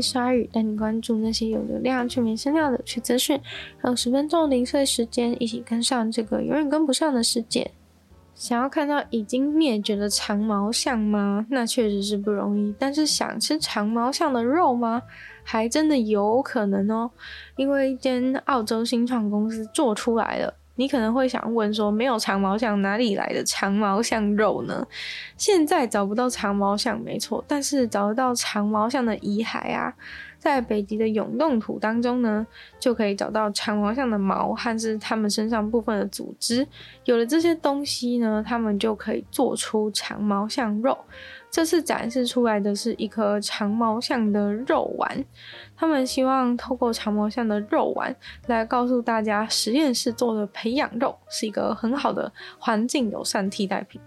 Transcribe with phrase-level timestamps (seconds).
[0.00, 3.40] 鲨语，带你关注那些有流量却没声量的趣资讯，
[3.84, 7.70] 用十分钟零碎时间一起跟上这个永远跟不上的世界。
[8.34, 11.46] 想要看到已经灭绝的长毛象吗？
[11.48, 12.74] 那确实是不容易。
[12.78, 15.00] 但是想吃长毛象的肉吗？
[15.42, 17.10] 还真的有可能哦，
[17.56, 20.52] 因为一间澳洲新创公司做出来了。
[20.76, 24.86] 你可能会想问说，没有长毛象，哪里来的长毛象肉呢？
[25.36, 29.92] 现在找不到长毛象，没错，但是找得到长毛象的遗骸啊。
[30.38, 32.46] 在北极的永冻土当中呢，
[32.78, 36.64] 就可以找到长毛象的毛和是它们身上部分的组织。
[37.04, 40.96] 有了这些东西呢，它们就可以做出长毛象肉。
[41.56, 45.24] 这次展示出来的是一颗长毛象的肉丸。
[45.74, 48.14] 他们希望透过长毛象的肉丸
[48.48, 53.98] 来告诉大家，实验室做的培养肉是一个很好的环境友善替代品。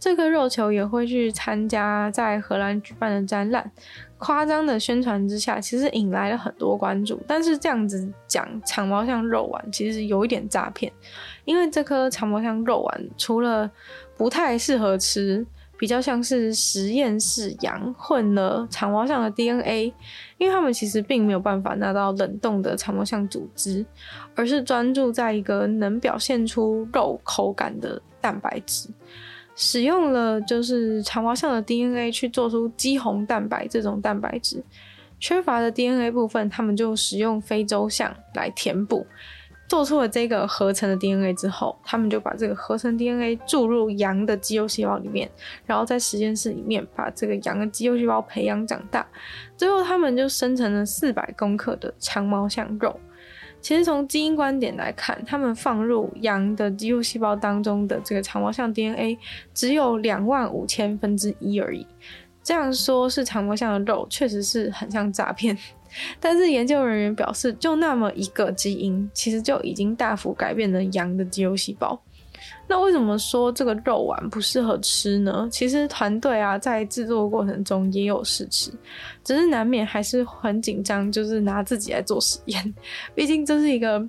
[0.00, 3.70] 这颗肉球也会去参加在荷兰举办的展览。
[4.16, 7.20] 夸张的宣传之下，其实引来了很多关注。
[7.28, 10.90] 但是这样子讲长毛象肉丸，其实有一点诈骗，
[11.44, 13.70] 因为这颗长毛象肉丸除了
[14.16, 15.46] 不太适合吃。
[15.84, 19.92] 比较像是实验室羊混了长毛象的 DNA，
[20.38, 23.84] 因为他们其实并没有办法拿到冷冻的长毛象组织，
[24.34, 28.88] 而是专注在一个能表现出肉口感的蛋白质，
[29.54, 34.64] 使用了就是长毛象的 DNA 去做出肌红蛋白这种蛋白质，
[35.20, 39.06] 缺乏的 DNA 部分，他们就使用非洲象来填补。
[39.66, 45.28] 做出了这个合成的 DNA 之后，他们就把这个合成 DNA 注入羊的肌肉细胞里面，
[45.66, 49.06] 然后在实验室里面把这个羊的肌肉细胞培养长大，
[49.56, 52.94] 最后他们就生成了四百公克的长毛象肉。
[53.60, 59.18] 其实从基因观点来看，他们放入羊的肌肉细胞当中的这个长毛象 DNA
[59.54, 61.86] 只有两万五千分之一而已。
[62.42, 65.56] 这样说是长毛象的肉，确实是很像诈骗。
[66.20, 72.00] 但是研究人员表示，就那么一个基因，其实就已经大幅改变了羊的肌肉细胞。
[72.66, 75.46] 那为什么说这个肉丸不适合吃呢？
[75.50, 78.70] 其实团队啊，在制作过程中也有试吃，
[79.22, 82.74] 只是难免还是很紧张，就是拿自己来做实验。
[83.14, 84.02] 毕竟这是一个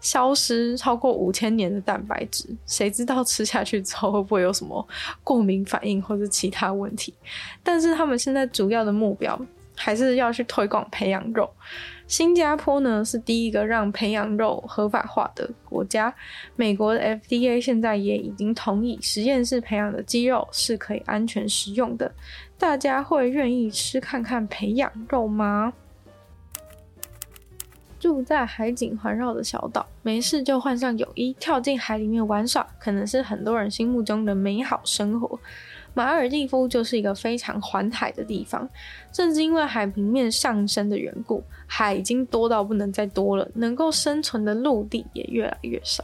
[0.00, 4.84] 消失超过五千年的蛋白质，谁知道吃下去之后会不会有什么
[5.22, 7.14] 过敏反应或者其他问题？
[7.62, 9.40] 但是他们现在主要的目标。
[9.76, 11.50] 还是要去推广培养肉。
[12.06, 16.14] 新加坡呢，是第一个让培养肉合法化的国家。
[16.56, 22.12] 美国的 FDA 现在也已经同意实验室培养的鸡肉是可以安全食用的。
[22.58, 25.72] 大家会愿意吃看看培养肉吗？
[27.98, 35.38] 住在海景环绕的小岛，没事就换上泳衣跳进海里面玩耍，可能是很多人心目中的美好生活。
[35.94, 38.68] 马尔地夫就是一个非常环海的地方，
[39.12, 46.02] 正是因为海平面上升的缘故，海已经多到不能再多了，能够生存的陆地也越来越少。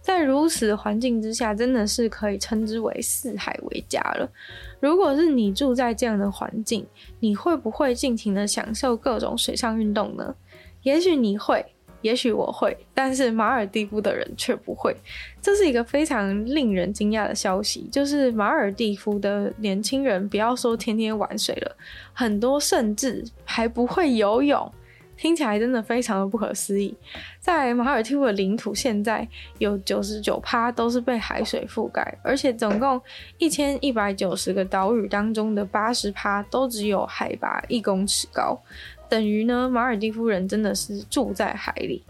[0.00, 4.30] 在如此环境之下，真的是可以称之为四海为家了。
[4.78, 6.86] 如果是你住在这样的环境，
[7.20, 10.34] 你会不会尽情的享受各种水上运动呢？
[10.82, 11.64] 也许你会。
[12.04, 14.94] 也许我会，但是马尔地夫的人却不会。
[15.40, 21.76] 这是一个非常令人惊讶的消息，就是马尔地夫的年轻人，不要说天天玩水了，
[22.12, 24.70] 很多甚至还不会游泳。
[25.16, 26.92] 听起来真的非常的不可思议。
[27.38, 29.26] 在马尔地夫的领土，现在
[29.58, 33.00] 有九十九趴都是被海水覆盖，而且总共
[33.38, 38.60] 一千一百九十个岛屿当中的八十趴都只有海拔一公尺高。
[39.08, 42.02] 等于呢，马尔地夫人真的是住在海里，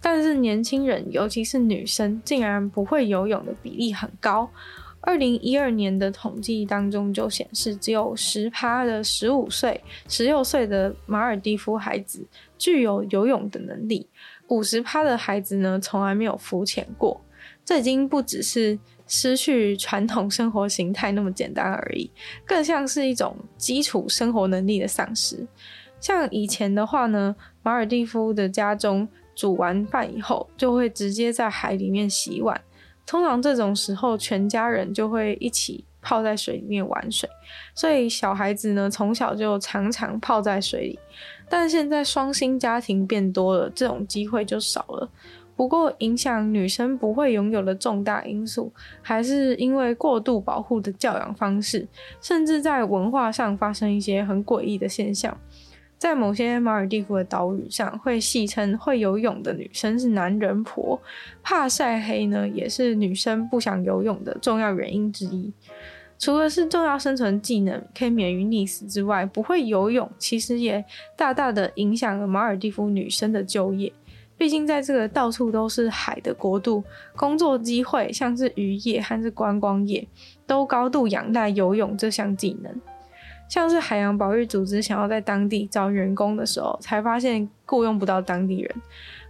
[0.00, 4.50] 但是年轻人，尤其是女生，竟然不会游泳的比例很高。
[5.00, 12.24] 二零一二年的统计当中就显示，只有十趴的十五岁、十六岁的马尔地夫孩子
[12.56, 14.06] 具有游泳的能力，
[14.46, 17.20] 五十趴的孩子呢，从来没有浮潜过。
[17.64, 18.78] 这已经不只是
[19.08, 22.08] 失去传统生活形态那么简单而已，
[22.44, 25.44] 更像是一种基础生活能力的丧失。
[26.02, 32.60] 像以前的话呢，马尔地夫的家中煮完饭以后，就会直接在海里面洗碗。
[33.06, 37.30] 通常这种时候，全家人就会一起泡在水里面玩水，
[37.74, 40.98] 所以小孩子呢从小就常常泡在水里。
[41.48, 45.08] 但现在双薪家庭变多了，这种机会就少了。
[45.54, 48.72] 不过，影响女生不会拥有的重大因素，
[49.02, 51.86] 还是因为过度保护的教养方式，
[52.20, 55.36] 甚至在文化上发生一些很诡异的现象。
[56.02, 61.00] 在某些马尔地夫的岛屿上，会戏称会游泳的女生是男人婆，
[61.44, 65.52] 怕晒黑呢，也是女生不想游泳的重要原因之一。
[66.18, 70.84] 除了是重要生存技能，可以免于溺死之外，不会游泳其实也
[71.16, 73.92] 大大的影响了马尔地夫女生的就业。
[74.36, 76.82] 毕竟，在这个到处都是海的国度，
[77.14, 80.04] 工作机会像是渔业还是观光业，
[80.48, 82.80] 都高度仰赖游泳这项技能。
[83.52, 88.74] 像是海洋保育组织想要在当地招员工的时候，才发现雇佣不到当地人。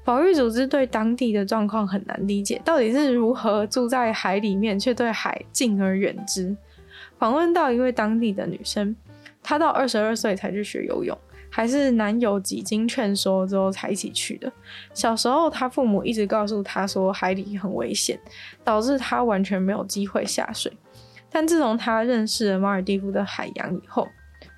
[0.04, 6.56] 保育组织对当地的状况很难理解，到底是如何住在海里面却对海敬而远之？
[7.18, 8.94] 访问到一位当地的女生，
[9.42, 11.18] 她到二十二岁才去学游泳。
[11.50, 14.50] 还是男友几经劝说之后才一起去的。
[14.94, 18.18] 小时候，他父母一直告诉他说海里很危险，
[18.62, 20.72] 导致他完全没有机会下水。
[21.32, 24.06] 但自从他认识了马尔地夫的海洋以后，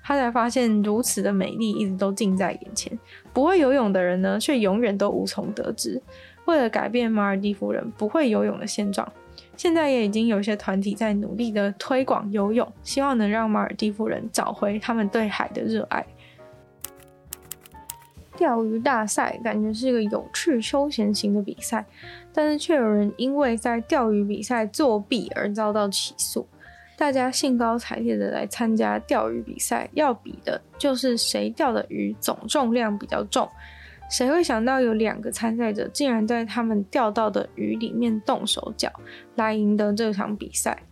[0.03, 2.99] 他才发现如此的美丽一直都近在眼前。
[3.33, 6.01] 不会游泳的人呢，却永远都无从得知。
[6.45, 9.11] 为了改变马尔地夫人不会游泳的现状，
[9.57, 16.05] 现在也已经有一些团体在努力的推广游泳，希望能让马尔地夫人找回他们对海的热爱。
[18.37, 21.85] 钓鱼大赛感觉是一个有趣休闲型的比赛，
[22.33, 26.45] 但是却有人因为在钓鱼比赛作弊而遭到起诉。
[26.97, 33.49] 大家兴高采烈的来参加钓鱼比赛，要比的就是谁钓的鱼总重量比较重。
[34.09, 38.91] 谁会想到有两个参赛者竟然在他们钓到的鱼里面动手脚，
[39.35, 40.83] 来赢得这场比赛？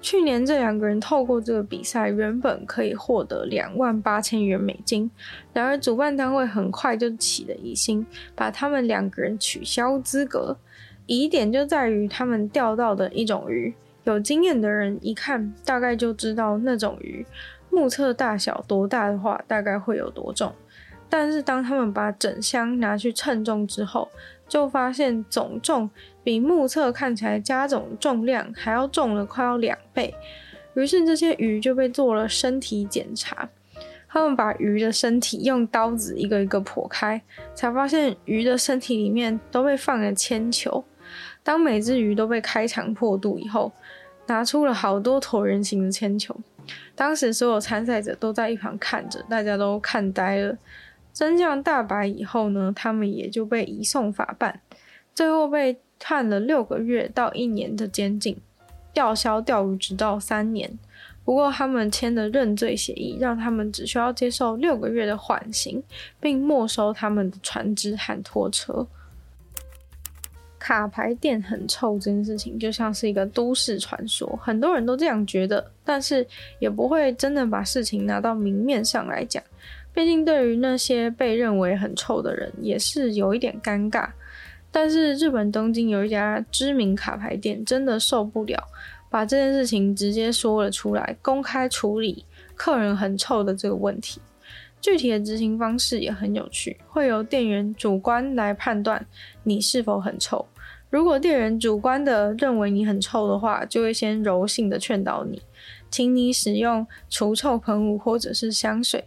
[0.00, 5.10] 去年这两个人透过这个比赛，原本可以获得两万八千元美金，
[5.52, 10.56] 然而主办单位很快就起了疑心，把他们两个人取消资格。
[11.06, 17.24] 疑点就在于他们钓到的一种鱼，有经验的人一看大概就知道那种鱼
[17.70, 20.52] 目测大小多大的话，大概会有多重。
[21.08, 24.08] 但是当他们把整箱拿去称重之后，
[24.48, 25.88] 就发现总重
[26.24, 30.14] 比目测看起来加总重量还要重了快要两倍，
[30.74, 33.48] 于是这些鱼就被做了身体检查。
[34.08, 37.22] 他们把鱼的身体用刀子一个一个剖开，
[37.54, 40.84] 才发现鱼的身体里面都被放了铅球。
[41.42, 43.72] 当每只鱼都被开肠破肚以后，
[44.32, 46.34] 拿出了好多椭圆形的铅球。
[46.94, 50.56] 当时所有参赛者都在一旁看着，大家都看呆了。
[51.12, 54.60] 真相大白以后呢，他们也就被移送法办，
[55.14, 58.34] 最后被判了六个月到一年的监禁，
[58.94, 60.78] 吊销钓鱼执照三年。
[61.24, 65.82] 不过他们签的认罪协议，让他们只需要接受六个月的缓刑，
[66.18, 68.86] 并没收他们的船只和拖车。
[70.62, 76.24] 卡牌店很臭这件事情，就像是一个都市传说，很多人都这样觉得，但是
[76.60, 79.42] 也不会真的把事情拿到明面上来讲。
[79.92, 84.08] 毕竟，对于那些被认为很臭的人，也是有一点尴尬。
[84.70, 88.62] 但是，日本东京有一家知名卡牌店真的受不了，
[89.10, 92.24] 把这件事情直接说了出来，公开处理
[92.54, 94.20] 客人很臭的这个问题。
[94.82, 99.06] 具体的执行方式也很有趣，会由店员主观来判断
[99.44, 100.44] 你是否很臭。
[100.90, 105.40] 如果店员主观的认为你很臭的话，就会先柔性的劝导你，
[105.88, 109.04] 请你使用除臭喷雾或者是香水。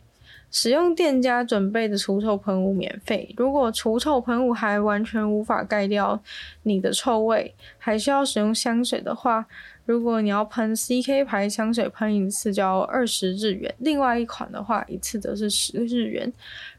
[0.51, 3.33] 使用店家准备的除臭喷雾免费。
[3.35, 6.17] 如果除臭喷雾还完全无法盖掉
[6.63, 9.45] 你的臭味，还需要使用香水的话，
[9.85, 13.73] 如果你要喷 CK 牌香水，喷一次就要二十日元。
[13.79, 16.31] 另外一款的话，一次则是十日元。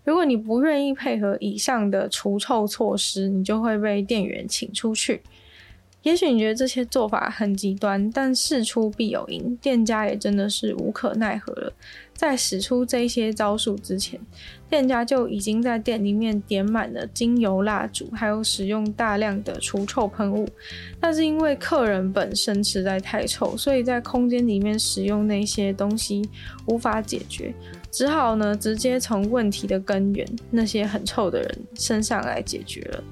[0.04, 5.22] 如果你不愿意配合以上的除臭措施，你就会被店员请出去。
[6.06, 11.72] 也许你觉得这些做法很极端，但事出必有因，店家也真的是无可奈何了。
[12.14, 14.20] 在使出这些招数之前，
[14.70, 20.48] 店家就已经在店里面点满了精油蜡烛，还有使用大量的除臭喷雾。
[21.00, 26.22] 但是因为客人本身实在太臭，所以在空间里面使用那些东西
[26.68, 27.52] 无法解决，
[27.90, 33.02] 只好呢直接从问题的根源——那些很臭的人身上来解决了。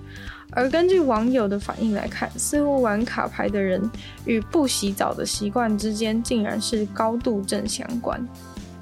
[0.54, 3.82] 而根据网友的反应来看，似乎玩卡牌的人
[4.24, 8.24] 与不洗澡的习惯之间竟然是高度正相关。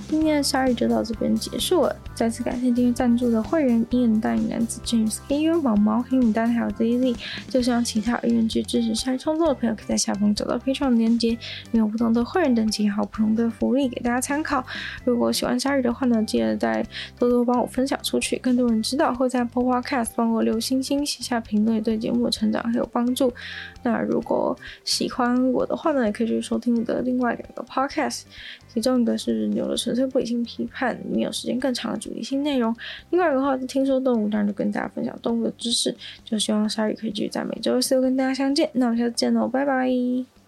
[0.08, 1.96] 今天的鲨鱼就到这边结束了。
[2.22, 7.16] 再次感谢今天赞助的会员：伊恩、大影男子、James、KU、毛毛、黑牡丹还有 ZZ。
[7.48, 11.38] 就像其他愿去支持鲨鱼创作的朋友，可以在下方找到配创的链接，里
[11.72, 14.64] 面有不同的会员等级，还有不同的福利给大家参考。
[15.04, 16.86] 如果喜欢鲨鱼的话呢，记得再
[17.18, 23.34] 多多帮我分享出去，更多人知道，或在 Podcast 帮我留星星、写下评论，对节目的成长很有帮助。
[23.82, 28.20] 那如果喜欢我的话呢，也可以去收听我的另外两个 Podcast。
[28.72, 32.72] 其中一个是《牛的纯粹不理性批判》，里面有时间更长的主理性内容；
[33.10, 35.94] 另外一个的话是听说动物，当然就跟大家分享动物的知识。
[36.24, 38.70] 就希望鲨鱼可以继续在每周四跟大家相见。
[38.74, 40.41] 那我们下次见喽，拜拜。